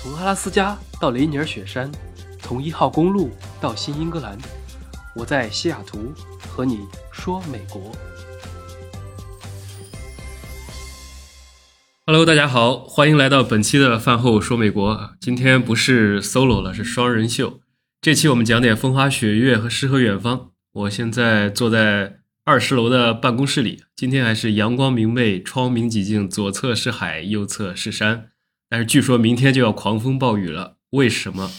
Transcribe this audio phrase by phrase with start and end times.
[0.00, 1.90] 从阿拉斯加到雷尼尔雪山，
[2.38, 4.38] 从一号公路到新英格兰，
[5.16, 6.78] 我在西雅图和你
[7.10, 7.90] 说美国。
[12.06, 15.14] Hello，大家好，欢迎来到本期的饭后说美国。
[15.20, 17.58] 今天不是 solo 了，是双人秀。
[18.00, 20.52] 这期我们讲点风花雪月和诗和远方。
[20.72, 28.28] 我现在坐在二十楼的办公室里，今天还是阳光明媚，窗明几净，左侧是海，右侧是山。
[28.70, 31.50] 但是据说明天就要狂风暴雨了，为什么？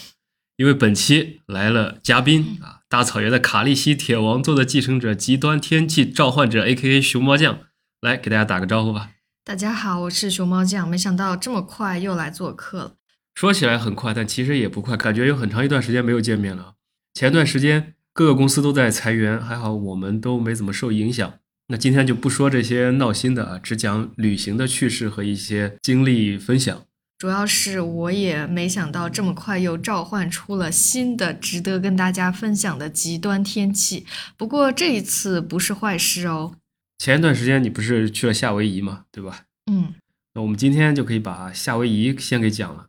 [0.56, 7.60] 因为本期来了嘉宾啊，大草原的卡利西铁王座的继承者，极端天气召唤者 A.K.A 熊猫酱，
[8.00, 9.10] 来给大家打个招呼吧。
[9.44, 12.92] 大家好，我是熊猫酱，没想到这么快又来做客了。
[13.34, 16.74] 说起来很快，但其实也不快，感觉有很长一段时间没有见面了。
[17.14, 21.34] 前段时间各个公司都在裁员，还好我们都没怎么受影响。
[21.68, 26.82] 那今天就不说这些闹心的啊，只讲旅行的趣事和一些经历分享。
[27.20, 34.06] 主要是我也没想到这么快又召唤出了新的值得跟大家分享的极端天气。
[34.38, 36.54] 不过这一次不是坏事哦。
[36.96, 39.42] 前一段时间你不是去了夏威夷嘛，对吧？
[39.70, 39.92] 嗯，
[40.32, 42.86] 那我们今天就可以把夏威夷先给讲了。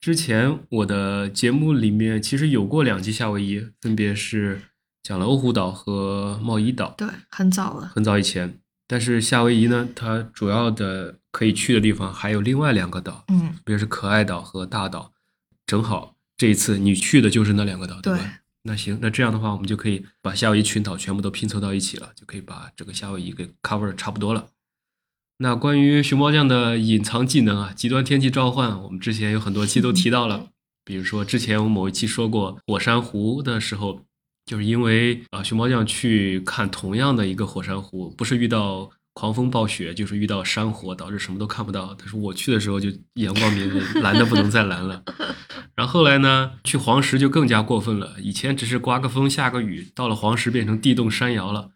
[0.00, 4.62] 之前我的节目里面其实有过两集夏威夷，分别是
[5.02, 6.94] 讲了欧胡岛和贸易岛。
[6.96, 8.56] 对，很早了，很早以前。
[8.86, 15.12] 但是夏威夷呢，它主要的可以去的地方还有另外两个岛，嗯，别是可爱岛和大岛。
[15.66, 18.40] 正好这一次你去的就是那两个岛，对吧？
[18.64, 24.48] 那行，那这样的话，我们就可以把夏威夷群岛全部都拼凑到一起了，就可以把这个夏威夷给 cover 差不多了。
[25.38, 30.48] 那关于熊猫酱的隐藏技能啊，极端天气召唤，我们之前有很多期都提到了。
[30.84, 34.04] 比如说之前我某一期说过火山湖的时候，
[34.46, 38.90] 就是因为啊熊猫酱去看同样的一个火山湖，不是遇到。
[39.16, 41.94] 狂风暴雪就是遇到山火，导致什么都看不到。
[41.94, 45.04] 他说我去的时候就阳光明媚，蓝的不能再蓝了。
[45.76, 48.16] 然后后来呢，去黄石就更加过分了。
[48.18, 51.70] 以前只是刮个风下个雨，到了黄石变成地动山摇了。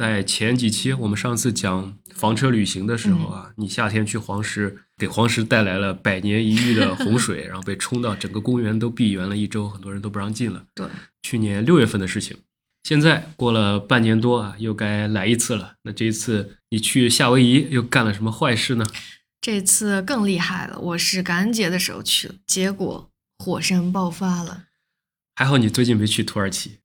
[0.00, 10.64] 在前几期我们上次讲房车旅行的时候啊，你夏天去黄石，给黄石带来了百年一遇的洪水， 然后被冲到整个公园都闭园了一周，很多人都不让进了。
[10.74, 10.86] 对，
[11.20, 12.34] 去年六月份的事情。
[12.82, 15.74] 现在过了半年多啊，又该来一次了。
[15.82, 18.86] 那这一次你去夏威夷又干了什么坏事呢？
[19.42, 24.64] 这次更厉害了，我是感恩节的时候去了，结果火山爆发了。
[25.36, 26.78] 还好你最近没去土耳其，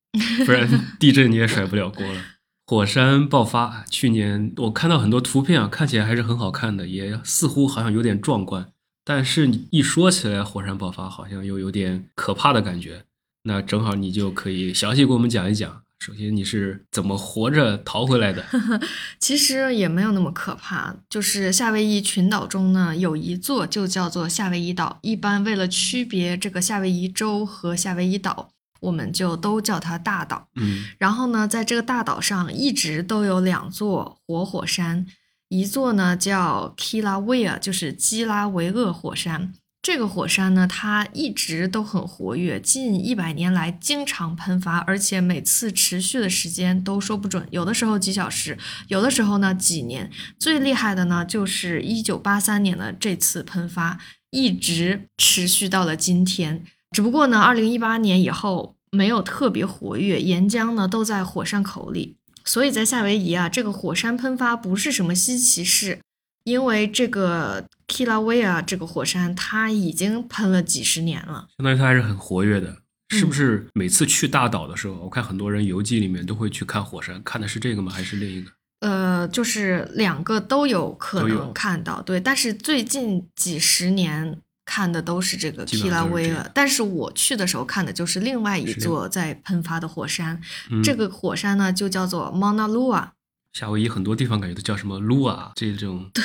[0.45, 2.21] 不然地震你也甩不了锅了。
[2.67, 8.67] 火山爆发，去年我看到很多图片啊，看起来还是很好看的，也似乎好像有点壮观。
[9.03, 13.03] 但是你一说起来火山爆发，好像又有点可怕的感觉。
[13.43, 15.83] 那正好你就可以详细给我们讲一讲。
[15.99, 18.43] 首先，你是怎么活着逃回来的？
[19.19, 20.95] 其实也没有那么可怕。
[21.07, 24.97] 就是夏威夷群岛中呢，有一座就叫做夏威夷岛。
[25.03, 28.49] 一般为了区别这个夏威夷州和夏威夷岛，
[28.79, 30.47] 我们就都叫它大岛。
[30.55, 35.05] 嗯，然后呢，在这个大岛上一直都有两座活火山，
[35.49, 39.53] 一座呢叫 Kilauea，就是基拉维厄火山。
[39.81, 48.57] 这个火山呢，它一直都很活跃，近一百年来经常喷发，而且每次持续的时间都说不准，有的时候几小时，
[48.87, 50.09] 有的时候呢几年。
[50.39, 53.99] 最厉害的呢，就是一九八三年的这次喷发，
[54.31, 56.65] 一直持续到了今天。
[56.95, 65.99] 只不过呢，二零一八年以后没有特别活跃，岩浆呢都在火山口里，所以在夏威夷啊，这个火山喷发不是什么稀奇事。
[66.45, 72.77] 因为这个 Kilauea 这个火山，它已经喷了几十年了，相当于它还是很活跃的，
[73.09, 73.67] 是不是？
[73.73, 77.91] 每次去大岛的时候，我看很多人游记里面都会去看火山，看的是这个吗？
[77.91, 78.49] 还是另一个？
[78.79, 82.21] 呃，就是两个都有可能看到，对。
[82.21, 90.41] 但是最近几十年看的都是这个 Kilauea，但是我去的时候看的就是另外一座在喷发的火山，
[90.83, 93.09] 这个火山呢就叫做 Mauna Loa。
[93.53, 96.23] 夏威夷很多地方感觉都叫什么 Lua 这种，对，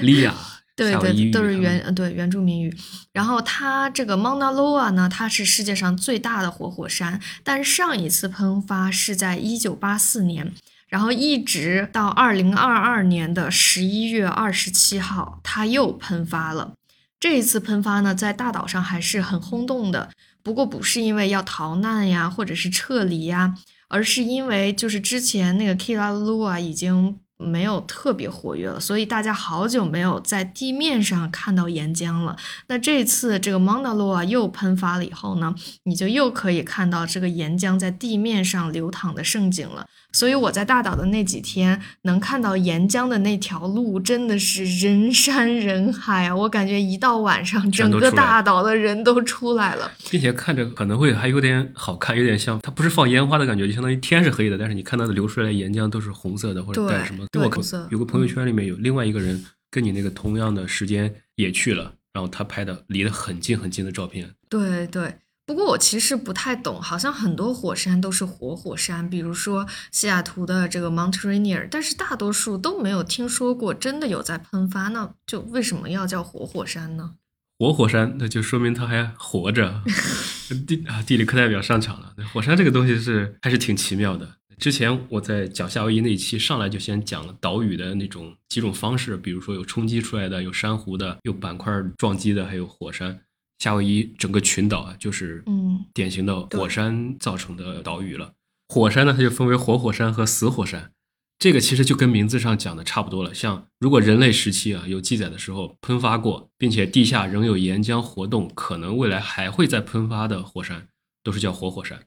[0.00, 0.34] 利亚，
[0.74, 2.74] 对对，都是原对原住民语。
[3.12, 10.54] 然后它这个 Mauna Loa 呢，它是世界上最大的活火山，但上一次喷发是在一九八四年，
[10.88, 16.72] 然后一直到二零二二年的十一月二十七号，它又喷发了。
[17.20, 20.10] 这一次喷发呢，在大岛上还是很轰动的，
[20.42, 23.54] 不过不是因为要逃难呀，或者是撤离呀。
[23.92, 32.36] 而是因为就是之前那个 Kilauea 已经没有特别活跃了，所以大家好久没有在地面上看到岩浆了。
[32.68, 35.54] 那这次这个蒙达洛啊又喷发了以后呢，
[35.84, 39.86] 你就又可以看到这个岩浆在地面上流淌的盛景了。
[40.12, 46.34] 所以我在大岛的那几天，能看到岩浆的那条路真的是人山人海啊！
[46.34, 57.24] 我感觉一到晚上，整个大岛的人都出来了，并且看着可能会还有点好看，有点像它不是放烟花的感觉，就相当于天是黑的，但是你看到的流出来的岩浆都是红色的或者带什么。
[57.30, 57.42] 对，
[57.90, 64.34] 有个朋友圈里面有另外一个人跟你那个同样的时间也去了，然后他拍的离得很近很近的照片。
[64.48, 65.16] 对对。
[65.46, 77.14] 不过我其实不太懂，好像很多火山都是活火山，比如说西雅图的这个 Mount Rainier，但是大多数都没有听说过真的有在喷发，那就为什么要叫活火山呢？
[77.58, 79.82] 活火山，那就说明它还活着。
[80.68, 82.14] 地啊，地理课代表上场了。
[82.32, 84.36] 火山这个东西是还是挺奇妙的。
[84.60, 93.18] 之前我在讲夏威夷那一期上来就先讲了岛屿的那种几种方式，比如说有冲击出来的，有珊瑚的，有板块撞击的，还有火山。
[93.58, 98.32] 夏威夷整个群岛啊，就是嗯，典型的火山造成的岛屿了。
[98.68, 100.92] 火山呢，它就分为活火山和死火山。
[101.38, 103.32] 这个其实就跟名字上讲的差不多了。
[103.32, 110.88] 像如果人类时期啊有记载的时候喷发过，并且地下仍有岩浆活动，可能未来还会再喷发的火山，
[111.24, 111.98] 都是叫活火山。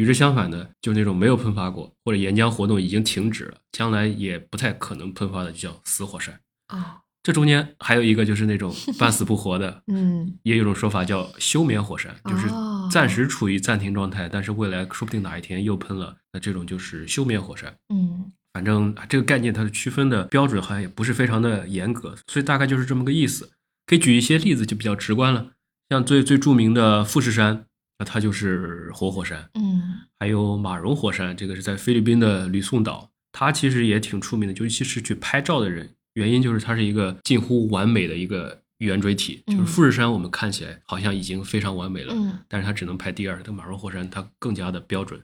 [0.00, 6.40] 与之相反的，就那种没有喷发过或者岩浆活动已经停止了，将来也不太可能喷发的，就叫死火山。
[6.68, 6.96] 啊。
[7.22, 12.48] 这中间还有一个就是那种 半死不活的，嗯，也有种说法叫休眠火山，就是
[12.90, 17.76] 暂时处于暂停状态，但是未来说不定哪一天又喷了，那这种就是休眠火山。
[17.94, 23.50] 嗯，反正这个概念它的区分的标准好像也不是非常的严格，所以大概就是这么个意思。
[23.86, 25.50] 可以举一些例子就比较直观了，
[25.90, 27.66] 像最最著名的富士山，
[28.00, 29.46] 那它就是活火山。
[29.52, 35.94] 嗯，还有马荣火山，这个是在菲律宾的吕宋岛，它其实也挺出名的，尤其是去拍照的人。
[36.14, 43.38] 原因就是它是一个近乎完美的一个圆锥体，就是富士山我们看起来好像已经非常完美了，嗯但是它只能排第二。
[43.44, 45.22] 但马荣火山它更加的标准。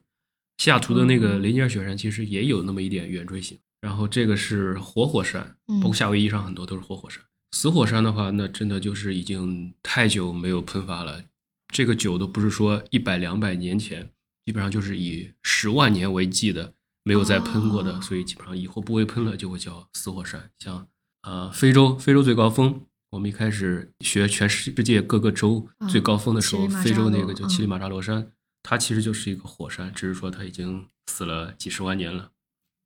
[0.58, 3.58] 西雅图的那个雷尼尔雪山其实也有那么一点圆锥形。
[3.81, 7.23] 然后这个是活火山，包括夏威夷上很多都是活火山。
[7.52, 11.23] 死火山的话，那真的就是已经太久没有喷发了。
[11.68, 14.10] 这个酒都不是说一百两百年前，
[14.44, 16.74] 基本上就是以十万年为计的。
[17.08, 20.50] 没有再喷过的，所以基本上以后不会喷了，就会叫死火山。
[20.58, 20.88] 像
[21.22, 22.80] 呃非洲，非洲最高峰，
[23.10, 28.32] 我们一开始学全世界各个州最高峰的时候，非洲那个叫乞力马扎罗山，
[28.64, 32.32] 它其实就是一个火山，只是说它已经死了几十万年了。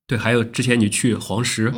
[0.06, 1.72] 对，还有之前你去黄石，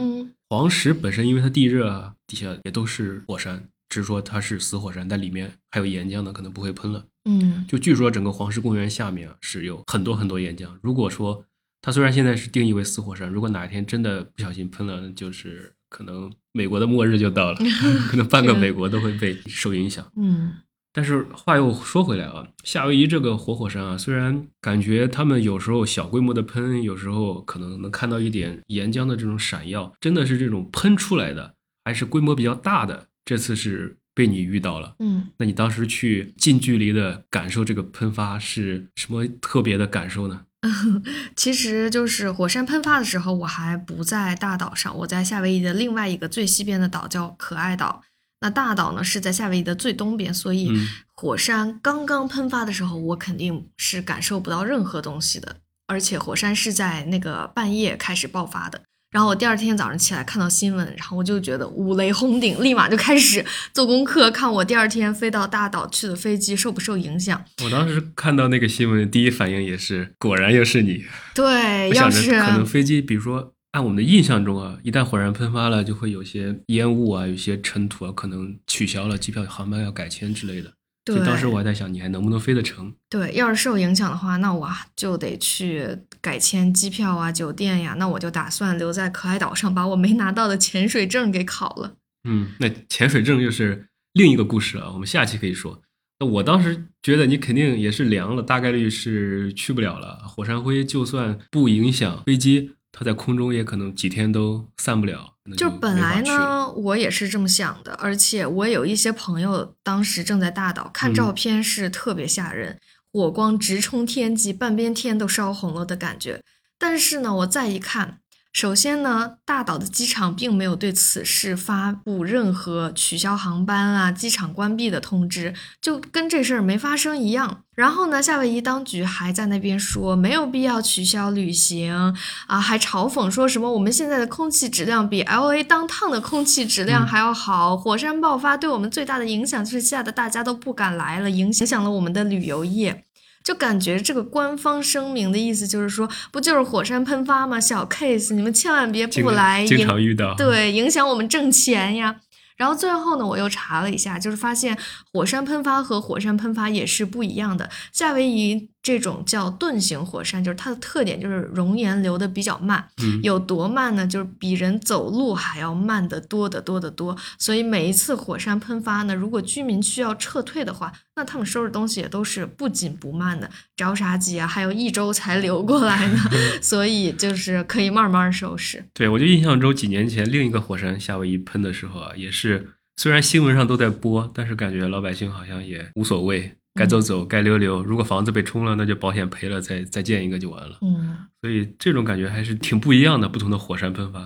[0.48, 7.04] 黄石本身因为它地热啊，底下也都是火山，只是说它是死火山，但里面还有岩浆呢，可能不会喷了。
[7.24, 11.44] 嗯，就据说整个黄石公园下面啊是有很多很多岩浆，如果说。
[11.84, 17.58] 它虽然现在是定义为死火山，如果哪一天真的不小心喷了，就是可能美国的末日就到了，
[18.08, 20.08] 可能半个美国都会被受影响。
[20.14, 20.52] 嗯，
[20.92, 31.52] 但是话又说回来啊，夏威夷这个活火山啊，虽然感觉他们有时候小规模的喷，有时候可能能看到一点岩浆的这种闪耀，真的是这种喷出来的，
[31.84, 33.08] 还是规模比较大的。
[33.24, 40.42] 这次是被你遇到了，嗯，那你当时去近距离的感受这个喷发是什么特别的感受呢？
[41.34, 48.02] 其实就是火山喷发的时候，我还不在大岛上，我在夏威夷的另外一个最西边的岛叫可爱岛。
[48.40, 50.70] 那大岛呢是在夏威夷的最东边，所以
[51.14, 58.82] 火山刚刚喷发的时候，我肯定是感受不到任何东西的，而且火山是在那个半夜开始爆发的。
[59.12, 63.44] 然后我第二天早上起来看到新闻，然后我就觉得五雷轰顶，立马就开始
[63.74, 67.44] 做功课，看我第二天飞到大岛去的飞机受不受影响。
[67.62, 71.04] 我当时看到那个新闻，第一反应也是，果然又是你。
[71.34, 80.72] 对，要是可能飞机，比如说按我们的印象中啊，一旦火山喷发了，就会有些烟雾啊，有些尘土啊，可能取消了机票、航班要改签之类的。
[81.04, 82.94] 对，当时我还在想，你还能不能飞得成？
[83.10, 85.88] 对，要是受影响的话，那我就得去
[86.20, 87.96] 改签机票啊、酒店呀。
[87.98, 91.96] 那我就打算留在可爱岛上，把我没拿到的潜水证给考了。
[92.28, 95.82] 嗯，那潜水证又是另一个故事了，我们下期可以说。
[96.20, 100.18] 那我当时觉得你肯定也是凉了，大概率是去不了了。
[100.28, 102.72] 火山灰就算不影响飞机。
[102.92, 105.31] 它在空中也可能几天都散不了。
[105.56, 112.78] 就本来呢，我也是这么想的，而且我有一些朋友当时正在大岛看照片，是特别吓人，
[113.12, 116.42] 火光直冲天际，半边天都烧红了的感觉。
[116.78, 118.18] 但是呢，我再一看，
[118.52, 127.62] 首先呢，大岛的机场并没有对此事发布任何取消航班啊、机场关闭的通知，就跟这事儿没发生一样。
[127.74, 132.14] 然后呢，夏威夷当局还在那边说没有必要取消旅行
[132.46, 137.74] 啊，还嘲讽说什么我们现在的空气质量比 L A 当趟的空气质量还要好。
[137.74, 143.06] 火山爆发对我们最大的影响就是吓得大家都不敢来了，影响了我们的旅游业。
[143.44, 147.60] 就感觉这个官方声明的意思就是说，不就是火山喷发吗？
[147.60, 152.16] 小 case，你们千万别不来，经常遇到，对，影响我们挣钱呀。
[152.56, 154.76] 然后最后呢，我又查了一下，就是发现
[155.12, 157.70] 火山喷发和火山喷发也是不一样的。
[157.92, 158.71] 夏威夷。
[158.82, 162.84] 这种叫盾形火山，就是它的特点就是熔岩流的比较慢，
[163.22, 164.06] 有多慢呢？
[164.06, 167.16] 就是比人走路还要慢得多得多得多。
[167.38, 174.46] 所以每一次火山喷发呢，如果居民需要撤退的话，那他们收拾东西也都是不紧不慢的，着啥急啊？
[174.46, 176.18] 还有一周才流过来呢，
[176.60, 178.84] 所以就是可以慢慢收拾。
[178.92, 186.56] 对，我就印象中几年前另一个火山夏威夷喷的时候啊，也是虽然新闻上都在播，但是感觉老百姓好像也无所谓。
[186.74, 187.82] 该走走，该溜溜。
[187.82, 190.78] 如果房子被冲了，那就保险赔了，再再建一个就完了。
[190.80, 193.28] 嗯，所以这种感觉还是挺不一样的。
[193.28, 194.20] 不同的火山喷发，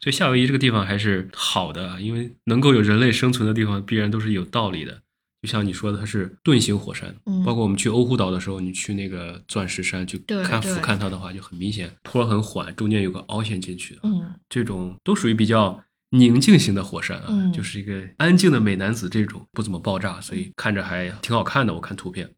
[0.00, 5.00] 所以夏威夷这个地方还是好的，因为能够有人类生存的地方，必然都是有道理的。
[5.40, 14.00] 就像你说的，它是盾形火山，包括我们去欧胡岛的时候，你去那个钻石山去看俯瞰它的话，就很明显，坡很缓，中间有个凹陷进去的。
[14.04, 15.82] 嗯，这种都属于比较。
[16.10, 21.74] 宁静型的火山啊，就是一个安静的美男子，这种不怎么爆炸，所以看着还挺好看的。
[21.74, 22.32] 我看图片，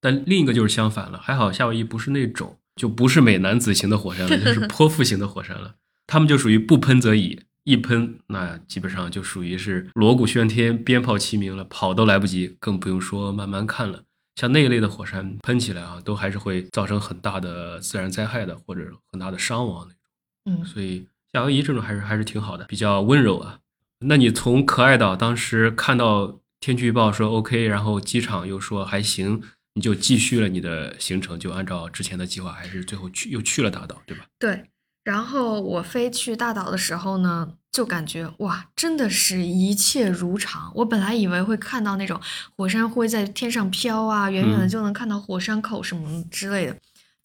[0.00, 1.18] 但另一个就是相反了。
[1.18, 5.74] 还好夏威夷不是那种，就不是美男子型的火山了，就是 泼妇型的火山了。
[6.06, 14.04] 他们就属于不喷则已，一喷那基本上就属于是锣鼓喧天、鞭炮齐鸣了，跑都来不及，更不用说慢慢看了。
[14.36, 20.62] 像那一类的火山喷起来啊，都还是会造成很大的自然灾害的，或者很大的伤亡那种。
[20.62, 21.06] 嗯，所以。
[21.32, 23.58] 夏威夷这种还是还是挺好的，比较温柔啊。
[24.00, 29.42] 那你从可爱岛当时看到天气预报说 OK，然后机场又说还行，
[29.74, 34.24] 你就继续了你的行程，就按照之前的计划，还是最后去又去了大岛，对吧？
[34.38, 34.64] 对。
[35.02, 40.70] 然后我飞去大岛的时候呢，就感觉哇，真的是一切如常。
[40.74, 42.20] 我本来以为会看到那种
[42.54, 46.76] 火山灰在天上飘啊，远远的就能看到火山口什么之类的。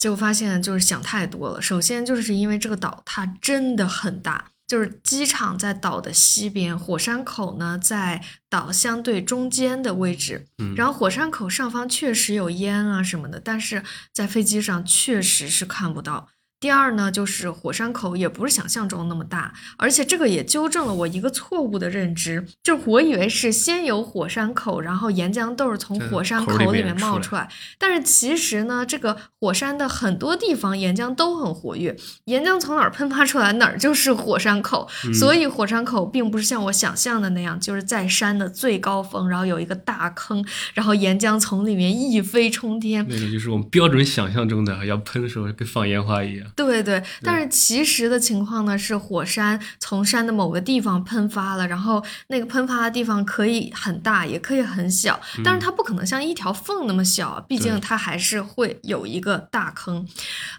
[0.05, 1.59] 结果发现就是想太多了。
[1.59, 10.45] 首先就是因为这个岛它真的很大，就是机场在岛的西边，火山口呢在岛相对中间的位置。
[10.59, 13.83] 嗯，然后火山口上方确实有烟啊什么的，但是
[14.13, 16.27] 在飞机上确实是看不到。
[16.65, 40.43] 第二呢，就是火山口也不是想象中那么大，而且这个也纠正了我一个错误的认知，就是我以为是先有火山口，然后岩浆豆从火山口里面冒出来，但是其实呢，这个火山的很多地方岩浆都很活跃，岩浆从哪儿喷发出来，哪儿就是火山口，所以火山口并不是像我想象的那样，就是在山的最高峰，然后有一个大坑，
[40.73, 46.47] 然后岩浆从里面一飞冲天，那个就是我们标准想象中的要喷的时候跟放烟花一样。
[46.55, 60.07] 对对，但是其实的情况呢是火山从山的某个地方喷发了，然后那个喷发的地方可以很大，也可以很小，但是它不可能像一条缝那么小，毕竟它还是会有一个大坑。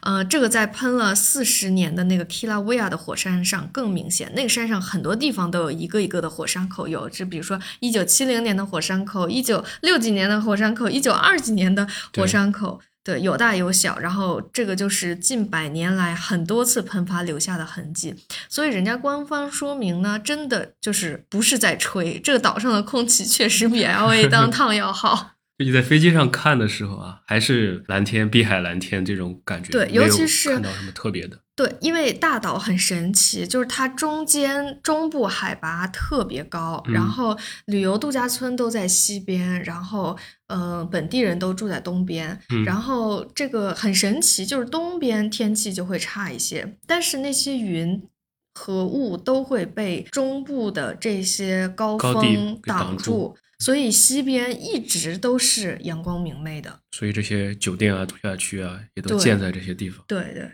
[0.02, 12.80] 呃，这个在喷了四十年的那个 Kilauea 的火山上更明显，那个山上很多地方都有一个一个的火山口，有就比如说一九七零年的火山口，一九六几年的火山口，一九二几年的火山口。
[13.06, 18.12] 对，有大有小，然后这个就是近百年来很多次喷发留下的痕迹，
[18.48, 25.34] 所以人家官方说明呢，真的就是不是在吹，这个岛上的空气确实比 L A 当趟要好。
[25.58, 31.38] 你在飞机上看的时候啊，还是蓝天、碧海蓝天这种感觉，对，尤其是看到什么特别的。
[31.56, 37.34] 对，因为大岛很神奇，就是它中间中部海拔特别高，然后
[37.64, 40.14] 旅游度假村都在西边，然后
[40.48, 48.06] 呃本地人都住在东边，然后这个很神奇，就是东边天气就会差一些，但是那些云
[48.52, 53.34] 和雾都会被中部的这些高峰挡住。
[53.58, 60.04] 所以西边一直都是阳光明媚的，所以这些酒店啊、度假区啊也都建在这些地方。
[60.06, 60.50] 对对。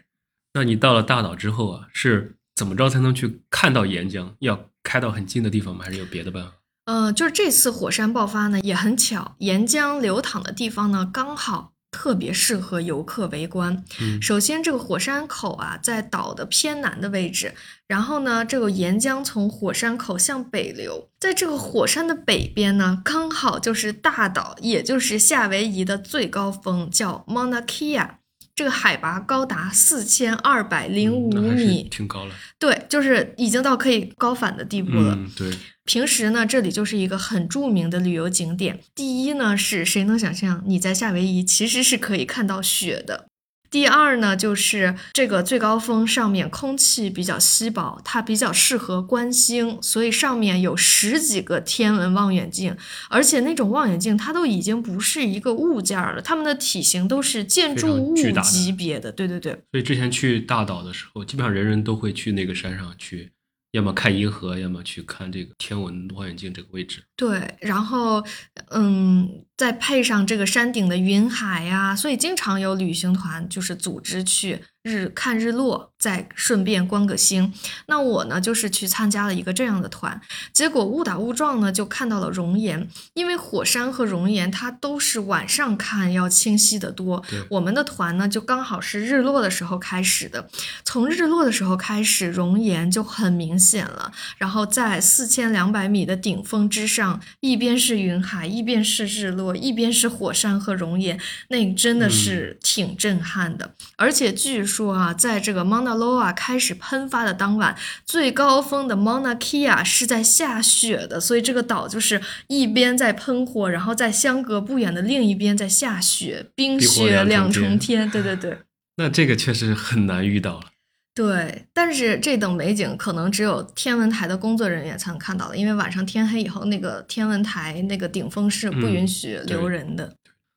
[0.54, 4.34] 那你到了大岛之后啊，是怎么着才能去看到岩浆？
[4.40, 5.84] 要开到很近的地方吗？
[5.84, 6.52] 还是有别的办法？
[6.86, 11.72] 嗯，就是这次火山爆发呢，也很巧，岩浆流淌的地方呢，刚好。
[11.94, 13.84] 特别适合游客围观。
[14.22, 17.52] 首先，这个火山口啊，在岛的偏南的位置。
[17.86, 28.08] 然后呢，这个岩浆从火山口向北流，在这个火山的北边呢，刚好就是大岛，也就是夏威夷的最高峰，叫 Mauna Kea。
[28.54, 32.34] 这个海拔高达四千二百零五米，挺高了。
[32.58, 35.14] 对，就是已经到可以高反的地步了。
[35.14, 35.50] 嗯，对，
[35.84, 38.80] 平时呢，这里就是一个很著名的旅游景点。
[38.94, 43.28] 第一呢，是谁能想象你在夏威夷其实是可以看到雪的？
[43.72, 52.76] 第二呢，就是这个最高峰上面空气比较稀薄，它比较适合观星，所以上面有十几个天文望远镜，
[53.08, 59.10] 而且那种望远镜它都已经不是一个物件儿了，它们的体型都是建筑物级别的。
[59.10, 63.32] 对对对，所以之前去大岛的时候，基本上人人都会去那个山上去，
[63.72, 67.02] 要么看银河，要么去看这个天文望远镜这个位置。
[67.16, 68.22] 对，然后，
[68.70, 77.52] 嗯，再配上这个山顶的云海呀，所以经常有旅行团就是组织去日看日落，再顺便观个星。
[77.86, 80.20] 那我呢，就是去参加了一个这样的团，
[80.52, 87.40] 结果误打误撞呢，就看到了熔岩，因为火山和熔岩它都是晚上看要清晰得多对。
[87.50, 90.48] 我们的团呢，就刚好是日落的时候开始的，
[90.84, 94.10] 从日落的时候开始，熔岩就很明显了。
[94.38, 103.74] 然后在四千两百米的顶峰之上，一边是云海，一边是日落，一边是火山和熔岩，那真的是挺震撼的。
[103.96, 107.76] 而且据说啊，在这个 Mauna Loa 开始喷发的当晚，
[108.06, 118.10] 最高峰的 Mauna Kea 是在下雪的，所以这个岛就是一边在喷火，然后在相隔不远的另一边在下雪，冰雪两两重重天。
[118.10, 118.58] 对对对。
[118.96, 120.66] 那这个确实很难遇到了。
[121.14, 130.14] 对，但是这等美景可能只有天文台的工作人员才能看到了，因为晚上天黑以后，那个天文台那个顶峰是不允嗯许留人的。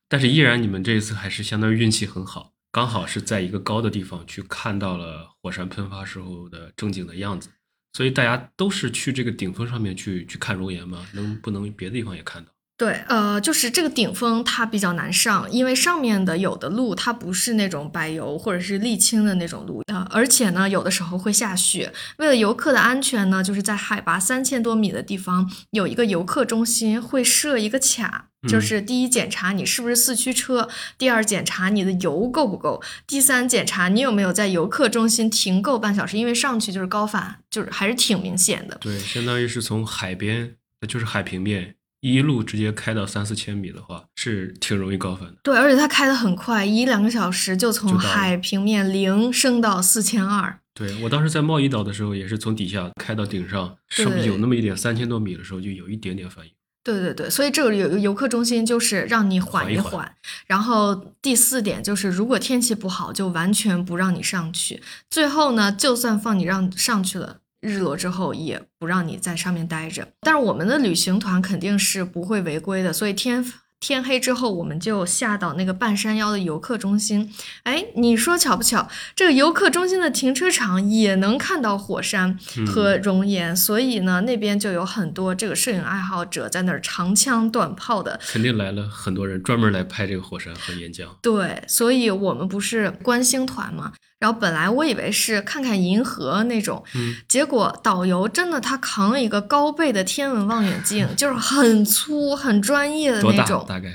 [0.08, 7.50] 但是依然，你们这一次还是相当于运气很好，刚好是在一个高的地方去看到了火山喷发时候的正经的样子。
[7.92, 11.06] 所以大家都是去这个顶峰上面去去看熔岩吗？
[11.14, 12.52] 能不能别的地方也看到？
[12.78, 21.90] 对，呃，就是这个顶峰它比较难上，因为上面的有的路它不是那种柏油或者是沥青的那种路，呃，而且呢，有的时候会下雪。
[22.18, 30.68] 为了游客的安全呢，就是在海拔三千多米的地方有一个游客中心，会设一个卡，就嗯是第一检查你是不是四驱车，
[30.98, 38.76] 第二检查你的油够不够，第三检查你有没有在游客中心停够半小时，因为上去就是高反，就是还是挺明显的。
[38.82, 45.36] 对，相当于是从海边，呃就是海平面一路直接开到三四千米的话，是挺容易高反的。
[45.42, 50.58] 对，而且它开得很快，一两个小时就从海平面零升到四千二。
[50.74, 56.52] 对我当时在贸易岛的时候，也是从底下开到顶上，是不是有那么一点三千多米的时候，就有一点点反应。
[56.84, 59.78] 对对对，所以这个游游客中心，就是让你缓缓一。
[59.78, 60.14] 缓
[60.46, 64.80] 然后第四点就是，如果天气不好，就完全不让你上去。
[65.10, 67.38] 最后呢，就算放你让上去了。
[67.60, 73.44] 日落之后也不让你在上面待着，但是我们的旅行团肯定是不会违规的，所以天
[73.78, 77.30] 天黑之后我们就下到那个半山腰的游客中心。
[77.64, 78.88] 哎，你说巧不巧？
[79.14, 88.18] 这个游客中心的停车场也能看到火山和熔岩，所以呢，那边就有很多这个摄影爱好者在那儿长枪短炮的。
[88.26, 91.06] 肯定来了很多人专门来拍这个火山和岩浆。
[91.20, 103.20] 对，所以我们不是观星团嘛，然后本来我以为是看看银河那种，嗯结果导游真的他扛了一个高倍的天文望远镜，就是很粗、很专业的？
[103.22, 103.92] 那种，大概？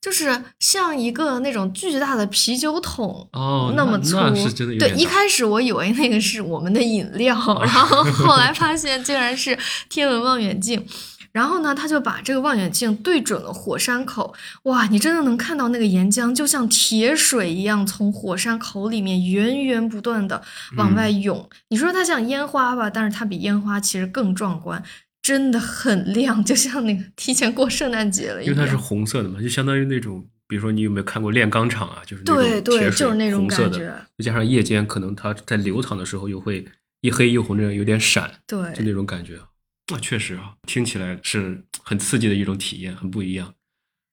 [0.00, 3.26] 就是像一个那种巨大的啤酒桶。
[3.32, 4.18] 哦，那么粗，
[4.78, 9.58] 对，一开始我以为那个是我们的饮料，然后 后来发现竟然是
[9.88, 10.86] 天文望远镜。
[11.34, 20.40] 然后呢，他就把这个望远镜对准了火山口，哇，你真的能看到那个岩浆就像铁水一样从火山口里面源源不断的
[20.76, 21.50] 往外涌。
[21.70, 24.80] 你说它像烟花吧，但是它比烟花其实更壮观，
[25.22, 28.54] 真的很亮，就像那个提前过圣诞节了一样。
[28.54, 32.02] 因为它是红色的嘛，就相当于那种，比如说你有没有看过炼钢厂啊？
[32.06, 36.64] 就是那对对就是那种感觉的，再加上夜间可能它在流淌的时候又会
[37.00, 39.36] 一黑一红，这样有点闪，对就那种感觉。
[39.92, 43.54] 那确实啊，听起来是很刺激的一种体验，很不一样。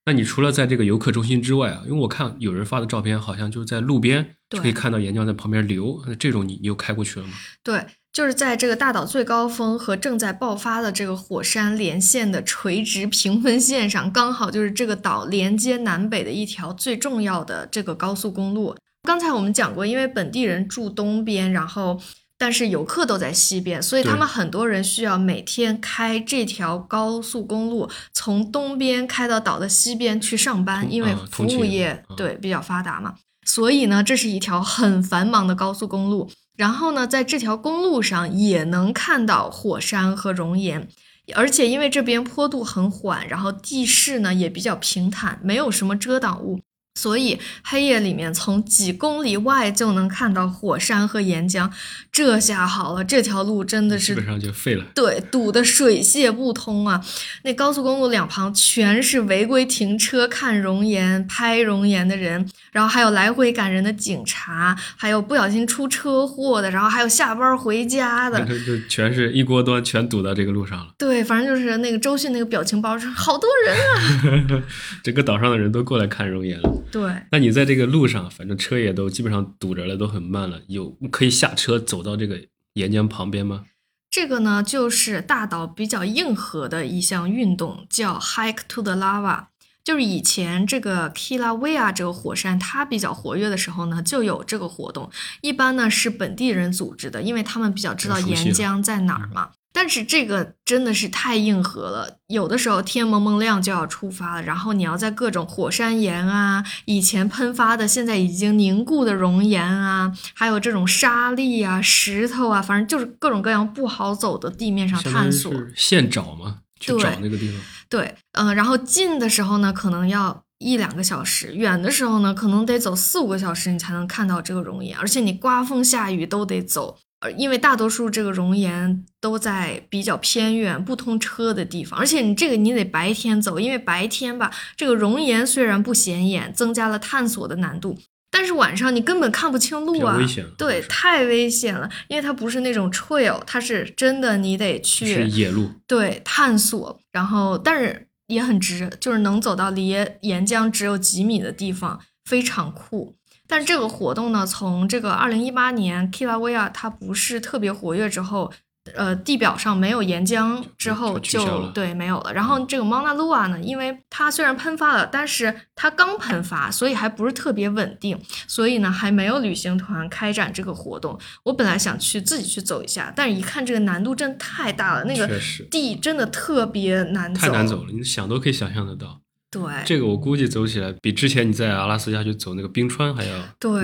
[0.05, 7.33] 那你除了在这个游客中心之外啊，因为我看有人发的照片，好像就是在路边就可以看到岩浆在旁边流，那这种你你有开过去了吗？
[7.63, 18.75] 对，就是在这个大岛最高峰和正在爆发的这个火山连线的垂直平分线上，刚好就是这个岛连接南北的一条最重要的这个高速公路。
[19.03, 22.01] 刚才我们讲过，因为本地人住东边，然后
[22.41, 33.13] 但是游客都在西边，所以他们很多人需要每天开这条高速公路，从东边开到岛的西边去上班，因为啊服务业啊对比较发达嘛。
[33.45, 36.31] 所以呢，这是一条很繁忙的高速公路。
[36.57, 40.87] 然后呢，在这条公路上也能看到火山和熔岩，
[41.35, 46.59] 而且因为这边坡度很缓，然后地势呢也比较平坦，没有什么遮挡物，
[46.95, 51.71] 所以黑夜里面从几公里外就能看到火山和岩浆，
[52.11, 54.85] 这下好了，这条路真的是基本上就废了。
[54.93, 57.01] 对，堵得水泄不通啊！
[57.43, 70.87] 那高速公路两旁全是违规停车看熔岩、拍熔岩的人，然后还有来回赶人的警察，还有不小心出车祸的，然后还有下班回家的，就全是一锅端，全堵到这个路上了。
[70.97, 74.63] 对，反正就是那个周迅那个表情包是好多人啊，
[75.01, 76.69] 整个岛上的人都过来看熔岩了。
[76.91, 82.39] 对，那你在这个路上，反正车也都基本上堵着了，都很慢了，有可以下车走到这个
[82.73, 83.65] 岩浆旁边吗？
[84.09, 89.45] 这个呢，就是大岛比较硬核的一项运动，叫 Hike to the Lava。
[89.83, 95.09] 就是以前这个 Kilauea 这个火山它比较活跃的时候呢，就有这个活动。
[95.41, 99.51] 一般呢是本地人组织的，因为他们比较知道岩浆在哪儿嘛。
[99.73, 115.53] 但是这个真的是太硬核了，有的时候天蒙蒙亮就要出发了，然后你要在各种火山岩啊、以前喷发的、现在已经凝固的熔岩啊，还有这种沙砾啊、石头啊，反正就是各种各样不好走的地面上探索。
[115.75, 116.57] 现找吗？
[116.79, 117.61] 去找那个地方。
[117.87, 124.97] 对，嗯，然后近的时候呢，可能要一两个小时；远的时候呢，可能得走四五个小时，你才能看到这个熔岩。
[124.97, 126.97] 而且你刮风下雨都得走。
[127.21, 137.99] 呃，因为大多数这个熔岩都在比较偏远、不通车的地方，而且你这个你得白天走，因为白天吧，这个熔岩虽然不显眼，增加了探索的难度，
[138.31, 140.17] 但是晚上你根本看不清路啊，
[140.57, 149.89] 对，太危险了，因为它不是那种 trail，它是真的你得去是野路，对，探索，然后但是也很值，就是能走到离
[150.21, 153.13] 岩浆只有几米的地方，非常酷。
[153.51, 158.49] 但这个活动呢，从这个二零一八年 Kilauea 它不是特别活跃之后，
[158.95, 162.33] 呃，地表上没有岩浆之后就对没有了。
[162.33, 171.19] 然后这个 Mauna Lua 呢，因为它虽然喷发了，但是它刚喷发，所以还不是特别稳定，所以呢还没有旅行团开展这个活动。
[171.43, 175.29] 我本来想去自己去走一下，但是一看这个难度真的太大了，那个
[175.69, 179.20] 地真的特别难走，太难走了，你想都可以想象得到。
[179.51, 183.37] 对，这个我估计走起来比之前你在阿拉斯加去走那个冰川还要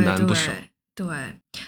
[0.03, 0.51] 难不少。
[0.95, 1.05] 对，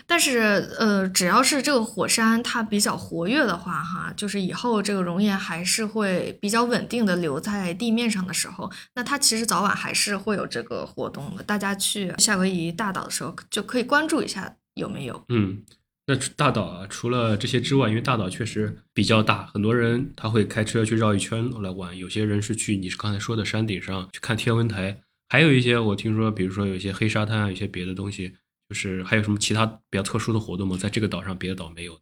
[0.08, 0.40] 但是
[0.80, 11.44] 呃，只要是这个火山它比较活跃的话，哈，就是以后这个熔岩还是会比较稳定的留在地面上的时候，那它其实早晚还是会有这个活动的。
[11.44, 15.24] 大家去夏威夷大岛的时候就可以关注一下有没有。
[15.30, 15.62] 嗯。
[16.10, 21.96] 那大岛啊，除了这些之外，因为大岛确实比较大，很多人他会开车去绕一圈来玩。
[21.96, 28.34] 有些人是去你是刚才说的山顶上去看天文台，还有一些我听说，比如说有一些黑沙滩啊，有些别的东西，
[28.68, 30.76] 就是还有什么其他比较特殊的活动吗？
[30.76, 32.02] 在这个岛上别的岛没有的。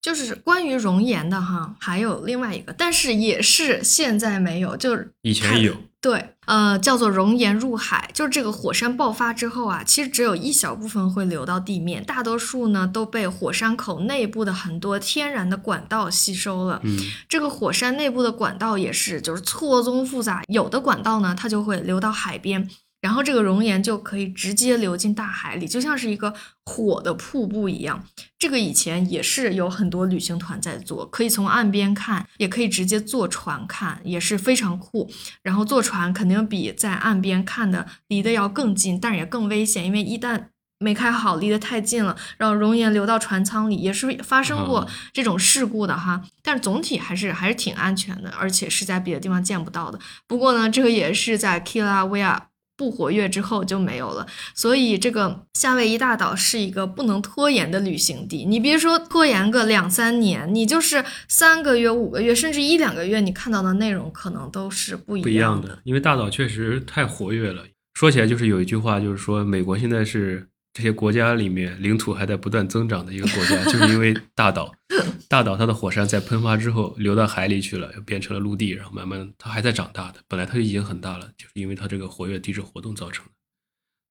[0.00, 5.74] 就是关于熔岩的哈，还有另外一个，但是也是现在没有，就是以前有。
[6.00, 16.80] 对，呃，叫做熔岩入海，就是这个火山爆发之后啊，其实只有一小部分会流到地面，大多数呢都被火山口内部的很多天然的管道吸收了。
[16.84, 16.96] 嗯，
[17.28, 22.70] 这个火山内部的管道也是，就是错综复杂，有的管道呢它就会流到海边。
[23.00, 26.34] 然后这个熔岩就可以直接流进大海里，就像是一个
[26.64, 28.04] 火的瀑布一样。
[28.36, 35.08] 这个以前也是有很多旅行团在做，可以从岸边看，也可以直接坐船看，也是非常酷。
[35.42, 40.46] 然后坐船肯定比在岸边看的离得要更近，但是也更危险，因为一旦
[40.80, 46.24] 没开好，离得太近了，然后熔岩流到船舱里，也是发生过这种事故的哈。
[46.42, 50.00] 但是总体还是还是挺安全的，而且是在别的地方见不到的。
[50.26, 52.47] 不过呢，这个也是在 Kilauea。
[52.78, 58.44] 不活跃之后就没有了，所以这个夏威夷大岛是一个不能拖延的旅行地。
[58.44, 65.80] 你别说拖延个两三年，你就是三个月、五个月，甚至一两个月，你看到的内容可能都是不一样的。
[65.82, 67.64] 因为大岛确实太活跃了。
[67.94, 70.48] 说起来，就是有一句话，就是说美国现在是。
[70.78, 74.72] 这些国家里面，领土还在不断增长的一个国家，就是因为大岛，
[75.28, 80.20] 大岛它的火山在喷发之后流到海里去了，又变成了陆地，然后慢慢它还在长大的。
[80.28, 83.32] 本来它就已经很大了，就是因为它这个活跃地质活动造成的。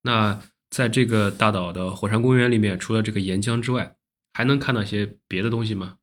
[0.01, 3.93] 那在这个大岛的火山公园里面，除了这个岩浆之外，
[4.33, 5.93] 还能看到些别的东西吗？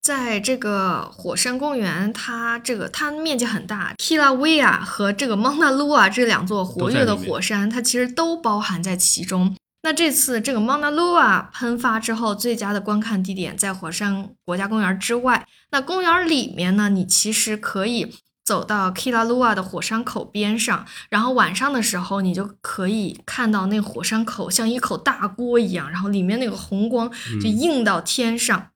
[0.00, 9.54] 在这个火山公园，它这个它面积很大，Kilauea 和这个 Mauna Lua 这两座活跃的火山，它其实都包含在其中。
[9.82, 15.46] 那这次这个 Mauna Lua 喷发之后，最佳的观看地点在火山国家公园之外。
[15.70, 18.14] 那公园里面呢，你其实可以
[18.44, 28.68] 走到 Kilauea 的火山口边上，然后晚上的时候，你就可以看到那火山口像一口大锅一样，然后里面那个红光就映到天上。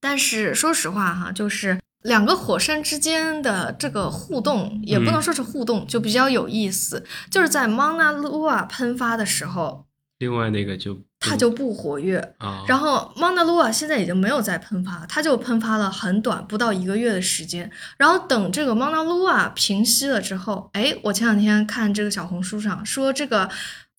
[0.00, 7.04] 但是说实话哈，就是两个火山之间的这个互动，也不能说是互动，就比较有意思。
[7.30, 9.87] 就是在 Mauna Loa 喷发的时候，
[10.18, 12.18] 另外那个就它就不活跃。
[12.38, 17.70] 啊，然后 Mauna Loa 现在已经没有再喷发，它就喷发了很短，不到一个月的时间。
[17.96, 23.48] 然后等这个 Mauna Loa 平息了之后，哎，我前两天看这个小红书上说这个。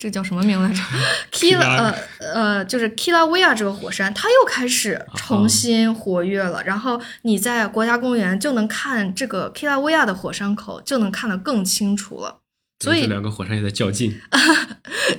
[0.00, 0.80] 这个叫什么名来着
[1.30, 6.64] ？Kila 呃呃，就是 Kilauea 这个火山，它又开始重新活跃了。
[6.64, 12.38] 然后你在国家公园就能看这个 Kilauea 的火山口，就能看得更清楚了。
[12.82, 14.18] 所以这两个火山也在较劲。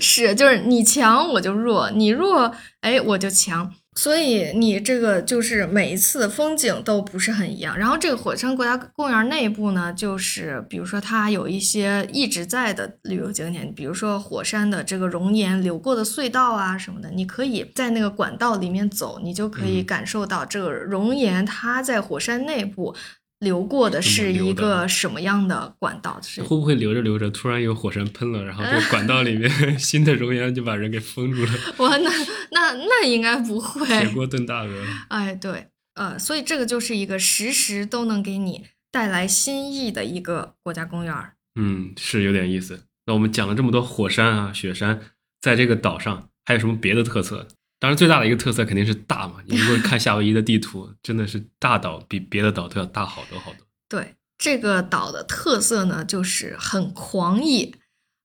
[0.02, 3.72] 是，就是你强我就弱，你弱哎我就强。
[3.94, 7.78] 所以你这个就是每一次风景都不是很一样。
[7.78, 22.96] 然后这个火山国家公园内部呢，就是比如说它有一些一直在的旅游景点，比如说火山的这个熔岩流过的隧道啊什么的，你可以在那个管道里面走，你就可以感受到这个熔岩它在火山内部。
[23.42, 26.22] 流过的是一个什么样的管道？
[26.38, 31.52] 会不会流着流着，突然有火山喷了，然后这个管道里面 新的熔岩就把人给封住了？
[31.78, 32.10] 哇，那
[32.52, 33.86] 那那应该不会。
[33.88, 34.86] 铁锅炖大鹅。
[35.10, 41.14] 哎，对，呃，所以这个就是一个时时都能给你带来新意的一个国家公园。
[41.56, 42.84] 嗯，是有点意思。
[43.08, 45.02] 那我们讲了这么多火山啊、雪山，
[45.42, 47.48] 在这个岛上还有什么别的特色？
[47.82, 49.38] 当然，最大的一个特色肯定是大嘛。
[49.48, 53.66] 你如果看夏威夷的地图，真的是大岛比别的岛都要大好多好多。
[53.90, 57.74] 对，这个岛的特色呢，就是很狂野。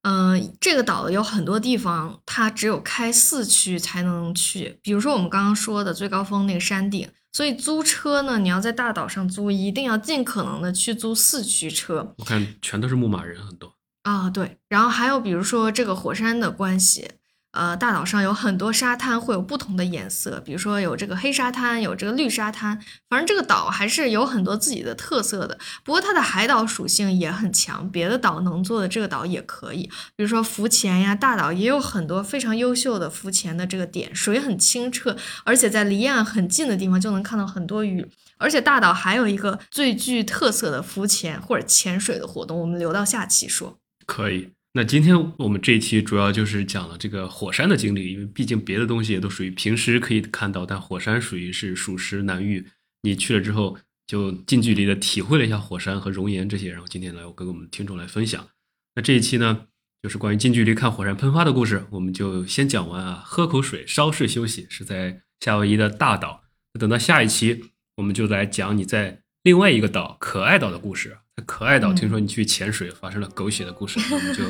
[0.03, 4.77] 嗯，这个岛有很多地方，它只有开四驱才能去。
[4.83, 12.13] 比如说我们刚刚说的最高峰那个山顶，所以租车呢，你要在大岛上租，一定要尽可能的去租四驱车。
[12.19, 14.29] 我看全都是牧马人，很多啊。
[14.29, 17.09] 对，然后还有比如说这个火山的关系。
[17.57, 25.57] 呃，大岛上有很多沙滩，会有不同的颜色，比如说有这个黑沙滩，有这个绿沙滩，反正这个岛还是有很多自己的特色的。
[25.83, 38.07] 不过它的海岛属性也很强，别的岛能做的这个岛也可以，比如说浮潜呀，大岛也有很多非常优秀的浮潜的这个点，水很清澈，而且在离岸很近的地方就能看到很多鱼。
[38.37, 43.79] 而且大岛还有一个最具特色的浮潜或者潜水的活动，我们留到下期说。
[44.05, 44.51] 可以。
[44.77, 52.63] 那今天我们这一期主要就是讲了这个火山的经历，因为毕竟别的东西也都属于平时可以看到，但火山属于是属实难遇。
[53.01, 58.49] 你去了之后，就近距离的体会了一下火山和熔岩这些，然后今天来我跟我们听众来分享。
[58.93, 59.65] 那这一期呢，
[60.03, 66.43] 就是关于近距离看火山喷发的故事，我们就先讲完啊，喝口水，稍事休息，是在夏威夷的大岛。
[66.79, 71.17] 等到下一期，我们就来讲你在另外一个岛可爱岛的故事。
[71.45, 74.43] 可爱岛，听说你去潜水发生了狗血的故事， 我们就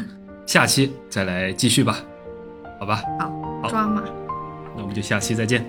[0.46, 2.00] 下期再来继续吧，
[2.80, 3.02] 好吧？
[3.20, 4.02] 好，抓马，
[4.76, 5.68] 那我们就下期再见。